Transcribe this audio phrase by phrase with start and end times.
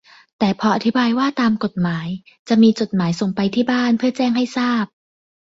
[0.39, 2.07] แต่พออธิบายว่าตามกฎหมาย
[2.49, 4.85] จะมีจดหมายส่งไปที่บ้านเพื่อแจ้งให้ทราบ